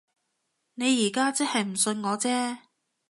[0.73, 2.57] 你而家即係唔信我啫